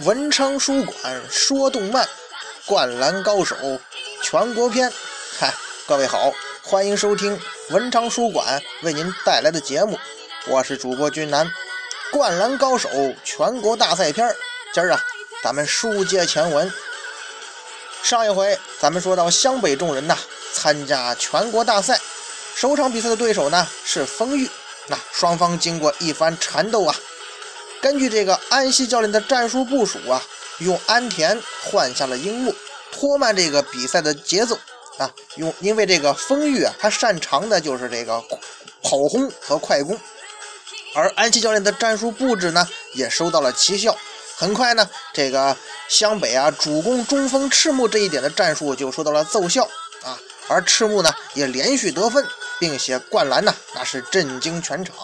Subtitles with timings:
[0.00, 2.06] 文昌书馆说动漫，
[2.66, 3.56] 灌篮高手
[4.22, 4.92] 全国篇。
[5.38, 5.54] 嗨，
[5.86, 6.30] 各位好，
[6.62, 7.40] 欢迎收听
[7.70, 9.98] 文昌书馆为您带来的节目，
[10.48, 11.50] 我是主播君南。
[12.12, 12.90] 灌篮高手
[13.24, 14.36] 全国大赛篇，
[14.74, 15.02] 今儿啊，
[15.42, 16.70] 咱们书接前文。
[18.02, 20.18] 上一回咱们说到湘北众人呐
[20.52, 21.98] 参加全国大赛，
[22.54, 24.46] 首场比赛的对手呢是丰裕。
[24.88, 26.94] 那双方经过一番缠斗啊。
[27.86, 30.20] 根据这个安西教练的战术部署啊，
[30.58, 32.52] 用安田换下了樱木，
[32.90, 34.58] 拖慢这个比赛的节奏
[34.98, 35.08] 啊。
[35.36, 38.20] 用因为这个丰裕啊，他擅长的就是这个
[38.82, 39.96] 跑轰和快攻，
[40.96, 43.96] 而安西教练的战术布置呢，也收到了奇效。
[44.36, 45.56] 很快呢，这个
[45.88, 49.62] 湘北啊，主攻中锋赤木这一点的战术就收到了奏效
[50.02, 50.18] 啊。
[50.48, 52.26] 而赤木呢，也连续得分，
[52.58, 54.96] 并且灌篮呢，那是震惊全场。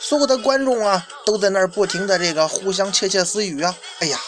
[0.00, 3.74] 所有的观众啊，都在那儿不停的这个互相窃窃私语啊！
[3.98, 4.18] 哎呀，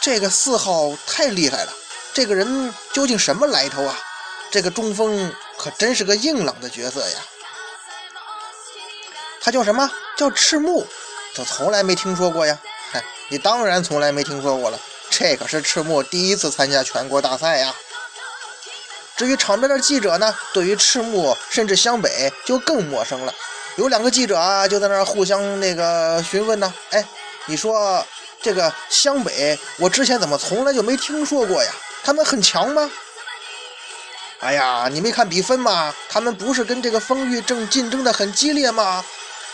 [0.00, 1.72] 这个四号太厉害了，
[2.12, 3.98] 这个人究竟什么来头啊？
[4.50, 7.18] 这个中锋可真是个硬朗的角色呀！
[9.40, 10.86] 他叫什么叫赤木？
[11.34, 12.58] 这从来没听说过呀！
[12.90, 14.80] 嗨，你当然从来没听说过了，
[15.10, 17.74] 这可是赤木第一次参加全国大赛呀！
[19.16, 23.34] 至于场边的记者呢，对于赤木甚至湘北就更陌生了。
[23.76, 26.72] 有两个记者啊，就在那互相那个询问呢。
[26.90, 27.04] 哎，
[27.46, 28.04] 你说
[28.40, 31.72] 这个湘北，我之前怎么从来就没听说过呀？
[32.02, 32.90] 他们很强吗？
[34.40, 35.94] 哎呀，你没看比分吗？
[36.08, 39.04] 他们不是跟这个丰裕正竞争的很激烈吗？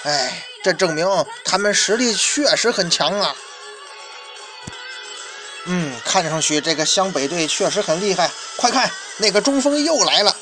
[0.02, 1.06] 哎，这证明
[1.44, 3.34] 他们实力确实很强啊。
[5.66, 8.30] 嗯，看上去这个湘北队确实很厉害。
[8.56, 10.34] 快看，那个中锋又来了。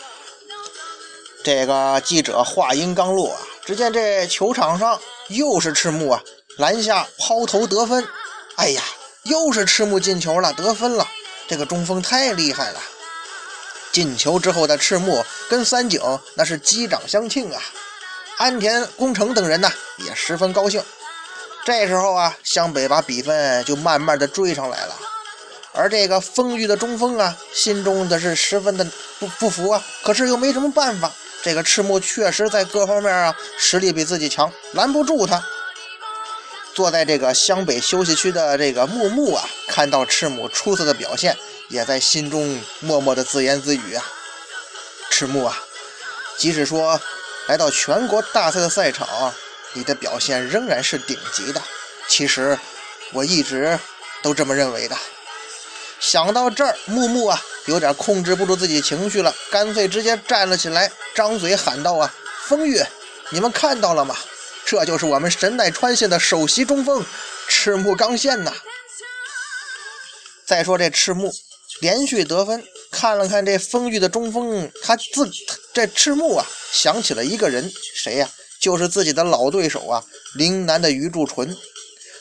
[1.45, 3.41] 这个记者话音刚落啊。
[3.69, 6.23] 只见这球场上又是赤木啊，
[6.57, 8.03] 篮下抛投得分，
[8.57, 8.83] 哎呀，
[9.25, 11.07] 又是赤木进球了，得分了。
[11.47, 12.81] 这个中锋太厉害了。
[13.93, 16.01] 进球之后的赤木跟三井
[16.33, 17.61] 那是击掌相庆啊，
[18.39, 20.83] 安田宫城等人呢也十分高兴。
[21.67, 24.97] 这时候啊，湘北把比分就慢慢的追上来了，
[25.75, 28.87] 而这个丰裕的中锋啊，心中的是十分的
[29.19, 31.13] 不不服啊，可是又没什么办法。
[31.43, 35.43] 这个赤木确实在各方面啊实力比自己强，拦不住他。
[36.75, 41.37] 坐在这个湘北休息区的这个木木啊，看到赤木出色的表现，
[41.69, 44.05] 也在心中默默的自言自语啊
[45.11, 45.59] ：“赤木啊，
[46.37, 47.01] 即使说
[47.47, 49.35] 来到全国大赛的赛场，
[49.73, 51.61] 你的表现仍然是顶级的。
[52.07, 52.57] 其实
[53.13, 53.79] 我一直
[54.23, 54.97] 都这么认为的。”
[56.01, 57.43] 想到这儿，木木啊。
[57.67, 62.15] 有点控制不住自己情绪了，干脆直接站了起来，张嘴喊道：“啊，
[62.47, 62.83] 风玉，
[63.29, 64.17] 你们看到了吗？
[64.65, 67.05] 这就是我们神奈川县的首席中锋
[67.47, 68.55] 赤木刚宪呐！
[70.47, 71.31] 再说这赤木
[71.83, 75.31] 连续得分，看了看这丰裕的中锋，他自
[75.75, 78.31] 这赤木啊想起了一个人，谁呀？
[78.59, 80.03] 就是自己的老对手啊，
[80.37, 81.55] 陵南的余柱纯。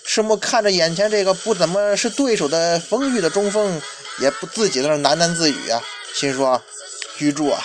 [0.07, 3.79] 赤木看着眼前这个不怎么是对手的丰裕的中锋。
[4.19, 5.79] 也不自己在那喃喃自语啊，
[6.11, 6.59] 心说
[7.21, 7.63] ：“玉柱啊，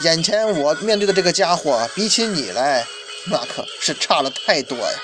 [0.00, 2.86] 眼前我面对的这个家伙，比起你来，
[3.24, 4.98] 那可是差了太多呀。”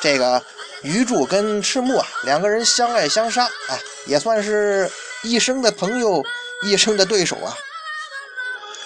[0.00, 0.40] 这个
[0.82, 3.74] 鱼柱跟赤木啊，两个人相爱相杀啊，
[4.06, 4.88] 也算是
[5.24, 6.24] 一生的朋友，
[6.62, 7.58] 一生的对手啊。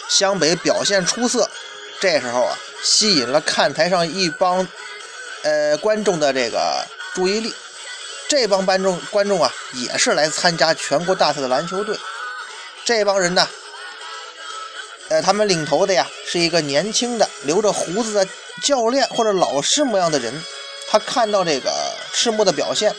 [0.09, 1.47] 湘北表现出色，
[2.01, 4.67] 这时候啊，吸引了看台上一帮
[5.43, 6.83] 呃观众的这个
[7.15, 7.55] 注意力。
[8.29, 11.97] 这帮观众观众啊，也是来参加全国大赛的篮球队。
[12.85, 13.47] 这帮人呢，
[15.09, 18.27] 呃，他们领头的呀，是一个年轻的留着胡子的
[18.63, 20.33] 教练或者老师模样的人。
[20.89, 21.71] 他看到这个
[22.13, 22.95] 赤木的表现，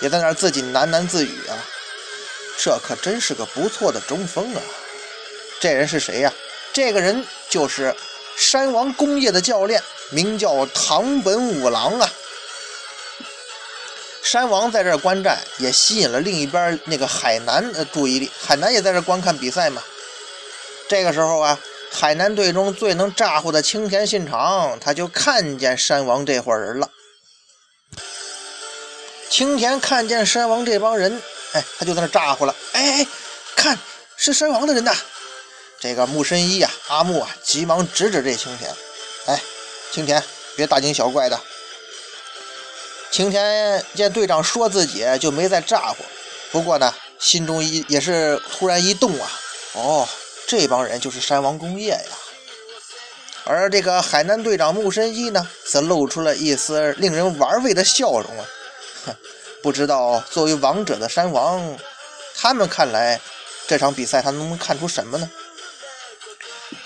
[0.00, 1.56] 也在那儿自己喃喃自语啊
[2.58, 4.60] ：“这可真是个不错的中锋啊！”
[5.60, 6.32] 这人是谁呀？
[6.72, 7.94] 这个人就是
[8.36, 12.10] 山王工业的教练，名叫唐本五郎啊。
[14.22, 18.30] 山王在这观战，也吸引了另一边那个海南的注意力。
[18.38, 19.82] 海南也在这观看比赛嘛。
[20.88, 21.58] 这个时候啊，
[21.90, 26.90] 海南队中最能咋呼的青田信长，他就看见山王这伙人了。
[29.28, 32.54] 青田看见山王这帮人，哎，他就在那咋呼了。
[32.72, 33.06] 哎哎，
[33.56, 33.78] 看
[34.16, 34.94] 是山王的人呐！
[35.78, 38.70] 这个木深一呀，阿木啊，急忙指指这青田。
[39.26, 39.40] 哎，
[39.92, 40.22] 青田，
[40.56, 41.40] 别大惊小怪的。
[43.10, 45.96] 晴天见队长说自己，就没再咋呼。
[46.52, 49.30] 不过呢，心中一也是突然一动啊。
[49.74, 50.08] 哦，
[50.46, 52.16] 这帮人就是山王工业呀。
[53.44, 58.44] 而这个海南队长木神一呢，则露出了一丝令人玩味的笑容啊。
[59.06, 59.16] 哼，
[59.62, 61.76] 不知道作为王者的山王，
[62.36, 63.20] 他们看来
[63.66, 65.28] 这场比赛他能看出什么呢？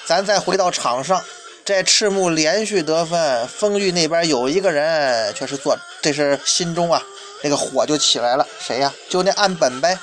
[0.07, 1.23] 咱再回到场上，
[1.65, 7.03] 这赤木连续得分，风玉那边有一个人却是做，这是心中啊
[7.43, 8.93] 那个火就起来了，谁呀？
[9.09, 9.99] 就那岸本呗。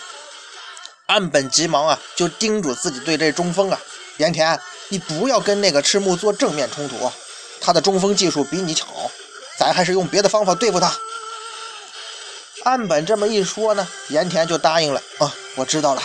[1.05, 3.79] 岸本急忙啊就叮嘱自己对这中锋啊，
[4.17, 7.11] 盐田，你不要跟那个赤木做正面冲突，
[7.59, 8.87] 他的中锋技术比你强，
[9.59, 10.91] 咱还是用别的方法对付他。
[12.63, 16.01] 岸本这么一说呢，盐田就答应了啊，我知道了。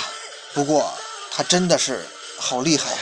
[0.52, 0.92] 不过
[1.30, 2.04] 他真的是
[2.38, 2.98] 好厉害呀。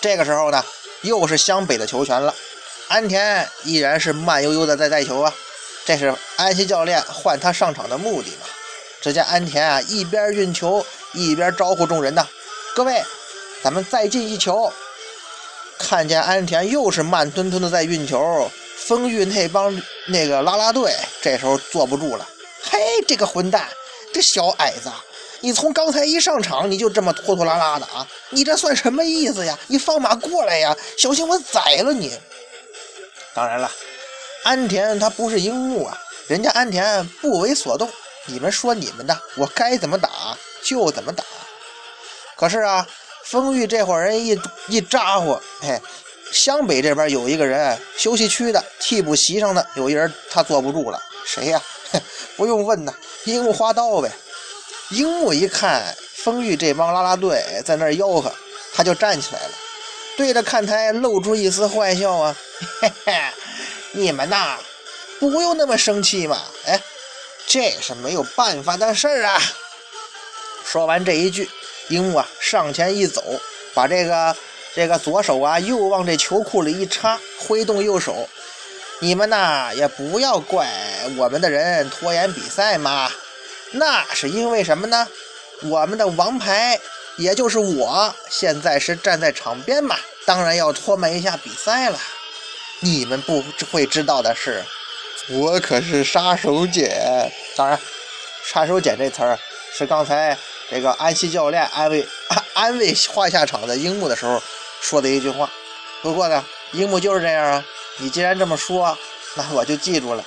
[0.00, 0.64] 这个时候呢，
[1.02, 2.34] 又是湘北的球权了。
[2.88, 5.32] 安田依然是慢悠悠的在带球啊，
[5.84, 8.46] 这是安西教练换他上场的目的嘛？
[9.02, 12.26] 只见安田啊，一边运球一边招呼众人呐
[12.74, 13.02] ：“各位，
[13.62, 14.72] 咱们再进一球。”
[15.78, 22.26] 看见安田又是慢吞吞的在运球，丰玉那帮那个拉拉队这时候坐不住了
[22.64, 23.68] ：“嘿，这个混蛋，
[24.14, 24.90] 这小矮子！”
[25.40, 28.04] 你从刚才一上场你就这么拖拖拉拉的啊！
[28.30, 29.56] 你这算什么意思呀？
[29.68, 30.76] 你放马过来呀！
[30.96, 32.18] 小心我宰了你！
[33.34, 33.70] 当然了，
[34.44, 35.96] 安田他不是樱木啊，
[36.26, 37.90] 人家安田不为所动。
[38.26, 41.24] 你们说你们的，我该怎么打就怎么打。
[42.36, 42.86] 可是啊，
[43.24, 44.38] 丰玉这伙人一
[44.68, 45.80] 一咋呼，嘿，
[46.30, 51.62] 湘北这边有一个人，休息区的替补席上的有一人，他坐不住了，谁呀？
[52.36, 52.92] 不用问呐，
[53.24, 54.12] 樱木花道呗。
[54.90, 58.30] 樱木一看丰玉这帮啦啦队在那吆喝，
[58.74, 59.54] 他就站起来了，
[60.18, 62.36] 对着看台露出一丝坏笑啊，
[62.80, 63.14] 嘿嘿，
[63.92, 64.58] 你们呐，
[65.20, 66.82] 不用那么生气嘛，哎，
[67.46, 69.40] 这是没有办法的事儿啊。
[70.64, 71.48] 说完这一句，
[71.86, 73.22] 樱木啊上前一走，
[73.72, 74.36] 把这个
[74.74, 78.28] 这个左手啊又往这球库里一插，挥动右手，
[78.98, 80.68] 你们呐也不要怪
[81.16, 83.08] 我们的人拖延比赛嘛。
[83.70, 85.06] 那是因为什么呢？
[85.62, 86.80] 我们的王牌，
[87.18, 91.98] 也就是我，现在是站在场边嘛，当然要拖慢一下比赛了。
[92.78, 94.64] 你们不会知道的是，
[95.28, 96.88] 我可是杀手锏。
[97.56, 97.78] 当然，
[98.44, 99.36] 杀手锏这词儿
[99.76, 100.38] 是刚才
[100.70, 102.06] 这个安西教练安慰
[102.54, 104.40] 安慰换下场的樱木的时候
[104.80, 105.50] 说的一句话。
[106.00, 107.64] 不过呢，樱木就是这样啊。
[107.96, 108.96] 你既然这么说，
[109.34, 110.24] 那我就记住了。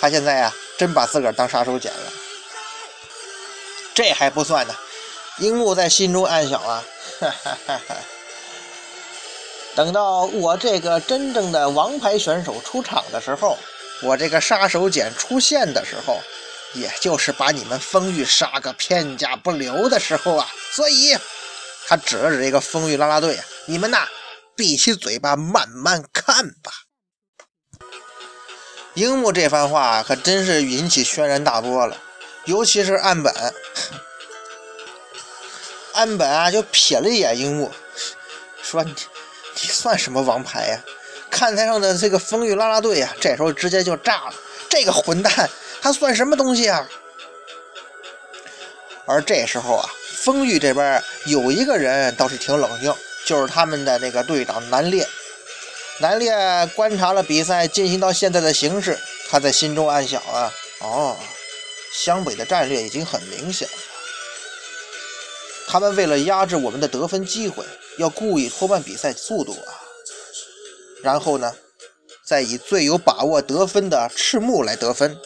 [0.00, 2.12] 他现在呀，真把自个儿当杀手锏了。
[3.94, 4.74] 这还不算呢，
[5.38, 6.84] 樱木在心中暗想啊，
[7.20, 7.96] 哈哈哈
[9.74, 13.58] 等到我这个真正的王牌选手出场的时候，
[14.02, 16.20] 我这个杀手锏出现的时候，
[16.74, 20.46] 也就是把你们风玉杀个片甲不留的时候啊！
[20.70, 21.16] 所以，
[21.86, 24.06] 他指了指这个风玉拉拉队啊，你们呐，
[24.54, 26.70] 闭起嘴巴慢慢看吧。
[28.94, 31.96] 樱木这番话可真是引起轩然大波了。
[32.44, 33.32] 尤其是岸本，
[35.94, 37.70] 岸本啊，就瞥了一眼樱木，
[38.62, 38.94] 说：“你
[39.60, 40.80] 你算什么王牌呀？
[41.30, 44.34] 看台上的这个风雨啦啦队呀，这时候直接就炸了。
[44.68, 45.48] 这个混蛋，
[45.80, 46.88] 他算什么东西啊？”
[49.06, 52.94] 而这时候啊，风玉这边有一个人倒是挺冷静，
[53.26, 55.06] 就是他们的那个队长南烈。
[55.98, 56.34] 南烈
[56.74, 58.98] 观察了比赛进行到现在的形势，
[59.30, 61.16] 他在心中暗想啊：“哦。”
[61.94, 63.74] 湘北的战略已经很明显了，
[65.72, 67.64] 他们为了压制我们的得分机会，
[67.96, 69.72] 要故意拖慢比赛速度啊。
[71.02, 71.54] 然后呢，
[72.26, 75.18] 再以最有把握得分的赤木来得分。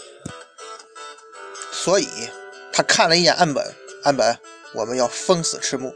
[1.72, 2.06] 所以，
[2.72, 3.74] 他看了一眼岸本，
[4.04, 4.38] 岸本，
[4.72, 5.92] 我们要封死赤木。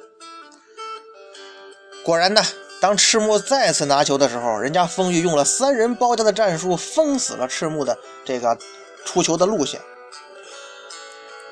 [2.02, 2.42] 果然呢，
[2.80, 8.58] 当赤木再次拿球的时候，人家风玉用了三人包夹的战术，封死了赤木的这个
[9.04, 9.80] 出球的路线。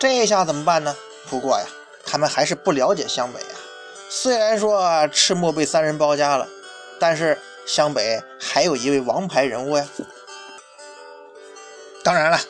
[0.00, 0.96] 这下怎么办呢？
[1.30, 1.64] 不过呀，
[2.10, 3.56] 他们还是不了解湘北啊。
[4.08, 6.48] 虽然说赤木被三人包夹了，
[6.98, 9.86] 但是湘北还有一位王牌人物呀。
[12.02, 12.40] 当然了，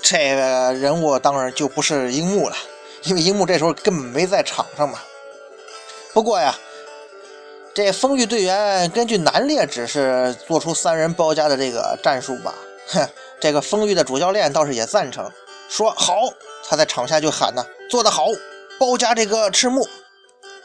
[0.00, 2.54] 这个人物当然就不是樱木了，
[3.02, 5.00] 因为樱木这时候根本没在场上嘛。
[6.12, 6.56] 不过呀，
[7.74, 12.54] 这风玉队员根据南烈指示做出三人包夹的这个战术吧，
[12.88, 13.08] 哼，
[13.40, 15.28] 这个风玉的主教练倒是也赞成，
[15.68, 16.14] 说好。
[16.70, 18.26] 他在场下就喊呢：“做得好，
[18.78, 19.86] 包夹这个赤木。”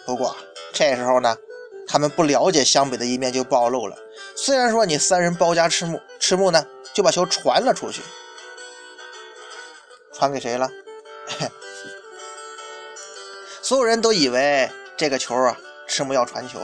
[0.05, 0.35] 不过
[0.73, 1.37] 这时候呢，
[1.87, 3.95] 他们不了解湘北的一面就暴露了。
[4.35, 8.01] 虽然说你三人包夹赤木，赤木呢就把球传了出去，
[10.13, 10.69] 传给谁了？
[13.61, 16.59] 所有人都以为这个球啊，赤木要传球。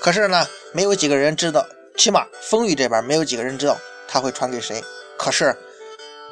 [0.00, 4.82] 可是呢，没有几个人知道，起码风雨这边没有几个人知道他会传给谁。
[5.16, 5.56] 可是。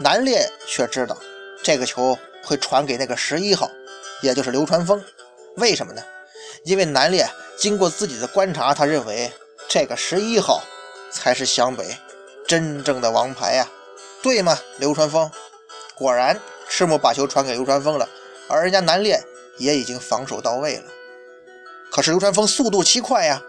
[0.00, 1.16] 南烈却知道
[1.62, 3.70] 这个球会传给那个十一号，
[4.22, 5.02] 也就是流川枫。
[5.56, 6.02] 为什么呢？
[6.64, 9.32] 因为南烈经过自己的观察，他认为
[9.68, 10.62] 这个十一号
[11.10, 11.96] 才是湘北
[12.46, 13.68] 真正的王牌呀，
[14.22, 14.58] 对吗？
[14.78, 15.30] 流川枫
[15.94, 18.08] 果然，赤木把球传给流川枫了，
[18.48, 19.22] 而人家南烈
[19.58, 20.84] 也已经防守到位了。
[21.90, 23.42] 可是流川枫速度奇快呀，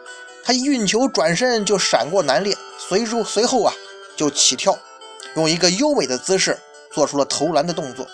[0.44, 3.74] 他运球转身就闪过南烈，随入随后啊
[4.16, 4.78] 就起跳。
[5.36, 6.58] 用一个优美的姿势
[6.94, 8.08] 做出了投篮的动作，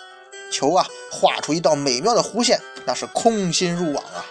[0.52, 4.24] 球啊画出一道美妙的弧线，那是空心入网啊！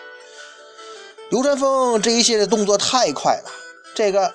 [1.32, 3.52] 流川枫这一系列动作太快了，
[3.96, 4.34] 这个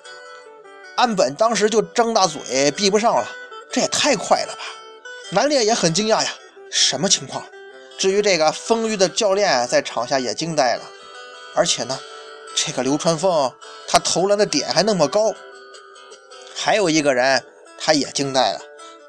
[0.96, 3.26] 安本当时就张大嘴闭不上了，
[3.70, 4.62] 这也太快了吧！
[5.30, 6.34] 南烈也很惊讶呀，
[6.70, 7.42] 什么情况？
[7.96, 10.82] 至于这个丰裕的教练在场下也惊呆了，
[11.54, 11.98] 而且呢，
[12.54, 13.54] 这个流川枫
[13.86, 15.32] 他投篮的点还那么高，
[16.54, 17.42] 还有一个人。
[17.78, 18.60] 他也惊呆了，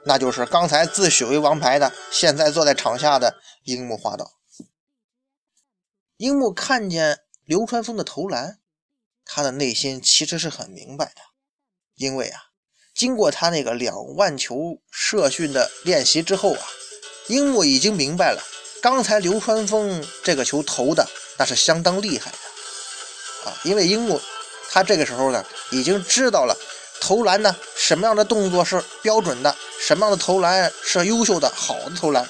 [0.08, 4.32] 那就是刚才自诩为王牌的，现在坐在场下的樱木花道。
[6.16, 8.60] 樱木看见流川枫的投篮，
[9.26, 11.22] 他的内心其实是很明白的，
[11.96, 12.40] 因为啊，
[12.96, 16.66] 经过他那个两万球射训的练习之后啊，
[17.28, 18.42] 樱木已经明白了，
[18.82, 21.06] 刚才流川枫这个球投的
[21.38, 22.38] 那是相当厉害的
[23.50, 24.22] 啊，因为樱木
[24.70, 26.56] 他这个时候呢，已经知道了。
[27.00, 27.56] 投篮呢？
[27.76, 29.56] 什么样的动作是标准的？
[29.88, 32.28] 什么样的投篮是优秀的、好的投篮？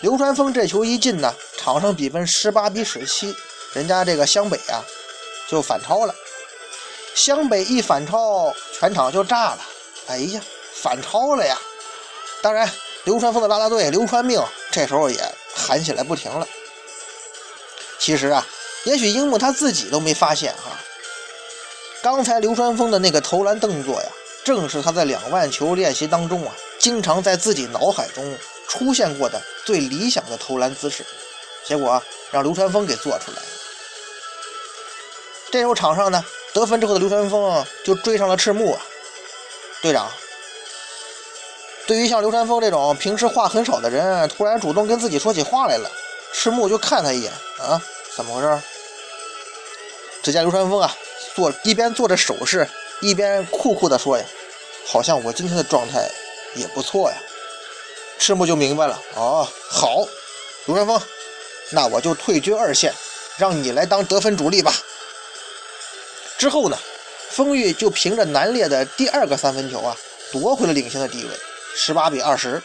[0.00, 3.32] 流川枫这球一进呢，场上比分十八比十七，
[3.74, 4.82] 人家这个湘北啊
[5.46, 6.12] 就反超了。
[7.14, 9.58] 湘北一反超，全场就炸了。
[10.08, 10.40] 哎呀，
[10.74, 11.56] 反超了呀！
[12.42, 12.68] 当然，
[13.04, 14.42] 流川枫的拉拉队流川命
[14.72, 15.16] 这时候也
[15.54, 16.44] 喊起来不停了。
[18.00, 18.44] 其实啊，
[18.82, 20.76] 也许樱木他自己都没发现哈。
[22.02, 24.08] 刚才流川枫的那个投篮动作呀，
[24.46, 28.38] 正是他在两万球练习当中啊，经常在自己脑海中
[28.68, 31.04] 出现过的最理想的投篮姿势。
[31.64, 33.42] 结果啊，让流川枫给做出来了。
[35.50, 38.80] 这时候场上呢，得分之后的流川枫就追上了赤木啊，
[39.82, 40.08] 队长。
[41.88, 45.90] 对于像流川枫这种平时话很少的人，突然主动跟自己说起话来了，
[46.32, 47.82] 赤木就看他一眼啊，
[48.14, 48.62] 怎么回事？
[50.22, 50.96] 只见流川枫啊。
[51.34, 52.66] 做一边做着手势，
[53.02, 54.24] 一边酷酷的说：“呀，
[54.86, 56.08] 好像我今天的状态
[56.54, 57.16] 也不错呀。”
[58.18, 59.98] 赤木就明白了，哦，好，
[60.64, 61.00] 流川枫，
[61.70, 62.94] 那我就退居二线，
[63.36, 64.74] 让你来当得分主力吧。
[66.38, 66.78] 之后呢，
[67.30, 69.94] 丰裕就凭着南烈的第二个三分球啊，
[70.32, 71.30] 夺回了领先的地位，
[71.74, 72.62] 十八比二十。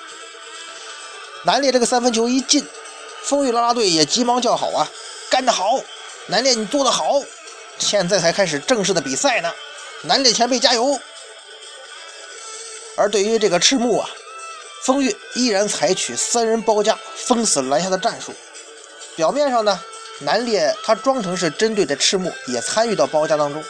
[1.44, 2.66] 南烈这个三分球一进，
[3.24, 4.90] 丰裕啦啦队也急忙叫好啊，
[5.30, 5.82] 干得好，
[6.28, 7.22] 南烈你做得好。
[7.78, 9.52] 现在才开始正式的比赛呢，
[10.04, 10.98] 南烈前辈加油！
[12.96, 14.10] 而对于这个赤木啊，
[14.84, 18.34] 风月依然采取三人包夹、封死篮下的战术。
[19.16, 19.80] 表面上呢，
[20.20, 23.64] 南烈他装成是针对着赤木，也参与到包夹当中。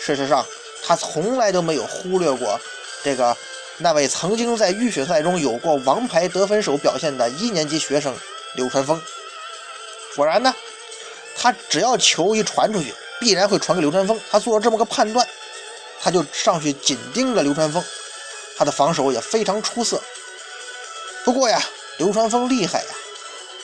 [0.00, 0.44] 事实上，
[0.84, 2.60] 他从来都没有忽略过
[3.02, 3.36] 这个
[3.78, 8.14] 那位曾经在预选赛中有过王牌得分手表现的一年级学生
[8.54, 9.00] 流川枫。
[10.14, 10.54] 果然呢，
[11.36, 12.94] 他只要球一传出去。
[13.18, 15.26] 必然会传给流川枫，他做了这么个判断，
[16.02, 17.82] 他就上去紧盯着流川枫，
[18.56, 20.00] 他的防守也非常出色。
[21.24, 21.62] 不过呀，
[21.98, 22.88] 流川枫厉害呀，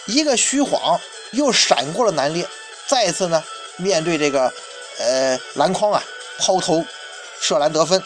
[0.07, 1.01] 一个虚晃
[1.33, 2.47] 又闪过了南烈，
[2.87, 3.43] 再次呢
[3.77, 4.53] 面对这个
[4.99, 6.03] 呃篮筐啊
[6.39, 6.85] 抛投
[7.41, 8.03] 射篮得分。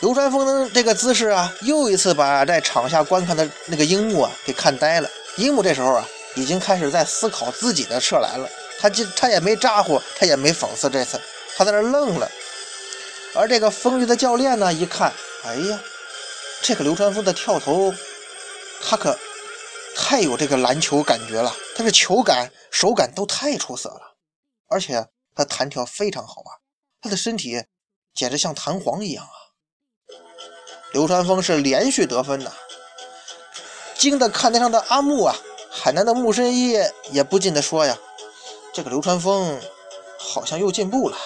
[0.00, 5.08] 流川枫的这个姿势啊，又一次把在场下观看的那个樱木啊给看呆了。
[5.36, 6.06] 樱木这时候啊。
[6.36, 11.16] 已经开始在思考自己的射篮了，他就他也没咋呼，他也没讽刺这次，
[11.56, 12.28] 他在那愣了。
[13.36, 15.12] 而这个风雨的教练呢，一看，
[15.44, 15.80] 哎呀，
[16.62, 17.92] 这个流川枫的跳投，
[18.80, 19.18] 他可
[19.96, 24.14] 太有这个篮球感觉了，他的球感、手感都太出色了，
[24.68, 26.62] 而且他弹跳非常好啊，
[27.02, 27.64] 他的身体
[28.14, 29.36] 简直像弹簧一样啊。
[30.92, 32.52] 流川枫是连续得分呐，
[33.96, 35.36] 惊得看台上的阿木啊。
[35.76, 36.78] 海南的木深一
[37.10, 37.98] 也不禁地说：“呀，
[38.72, 39.60] 这个流川枫
[40.16, 41.18] 好像又进步了。”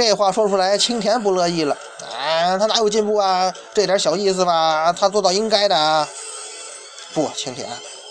[0.00, 3.52] 这话说出来，青田不乐意了：“啊，他哪有进步啊？
[3.74, 6.08] 这点小意思吧，他做到应该的。”啊
[7.12, 7.68] 不，青田，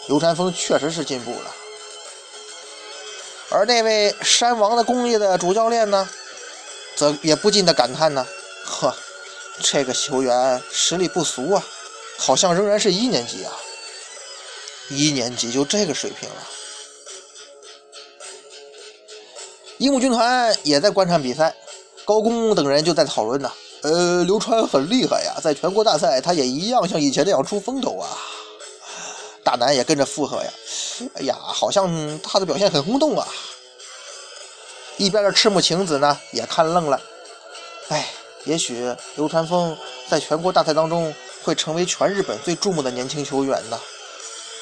[0.08, 1.56] 流川枫确实是进步了。
[3.50, 6.08] 而那位山王的功力的主教练呢，
[6.96, 8.24] 则也不禁地感叹呢
[8.64, 8.96] ：“呵，
[9.60, 11.64] 这个球员实力不俗啊，
[12.20, 13.52] 好像仍然是一年级啊。”
[14.90, 16.36] 一年级就这个水平了。
[19.80, 21.56] 樱木军团也在观察比赛，
[22.10, 23.52] 高工等人就在讨论呢。
[23.84, 28.10] 呃，刘川很厉害呀，在全国大赛他也一样像以前那样出风头啊。
[29.44, 30.52] 大南也跟着附和呀，
[31.14, 33.28] 哎呀，好像他的表现很轰动啊。
[34.98, 37.00] 一边的赤木晴子呢也看愣了，
[37.90, 38.10] 哎，
[38.46, 39.78] 也许流川枫
[40.10, 41.14] 在全国大赛当中
[41.44, 43.80] 会成为全日本最注目的年轻球员呢。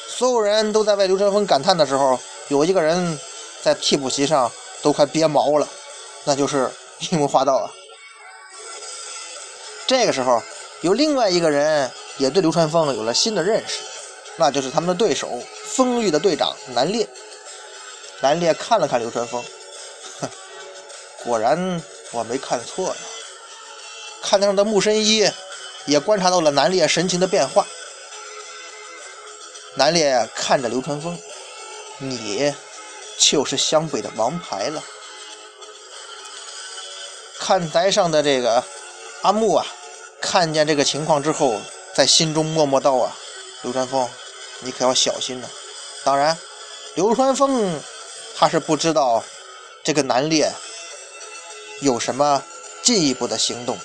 [0.09, 3.17] 所有人都在为流川枫感叹的时候，有一个人
[3.63, 4.51] 在替补席上
[4.81, 5.65] 都快憋毛了，
[6.25, 7.71] 那就是樱木花道啊。
[9.87, 10.41] 这个时候，
[10.81, 13.79] 有另外一个人也对流川枫有了新的认识。
[14.35, 17.07] 那就是他们的对手，丰裕的队长南烈。
[18.21, 19.43] 南烈看了看流川枫，
[20.19, 20.29] 哼，
[21.23, 22.95] 果然我没看错呀。
[24.21, 25.31] 看台上的木深一
[25.85, 27.65] 也观察到了南烈神情的变化。
[29.75, 31.17] 南烈看着流川枫，
[31.99, 32.53] 你
[33.17, 34.83] 就是湘北的王牌了。
[37.39, 38.63] 看台上的这个
[39.21, 39.65] 阿木啊，
[40.19, 41.59] 看见这个情况之后，
[41.95, 43.15] 在心中默默道啊，
[43.61, 44.09] 流川枫。
[44.61, 45.47] 你可要小心呐。
[46.03, 46.35] 当然，
[46.95, 47.79] 流川枫
[48.35, 49.23] 他是不知道
[49.83, 50.51] 这个南烈
[51.79, 52.43] 有什么
[52.81, 53.77] 进一步的行动。